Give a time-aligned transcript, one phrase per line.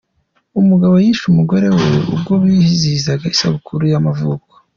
[0.59, 4.51] Umugabo yishe umugore we ubwo bizihizaga isabukuru ye y’amavuko.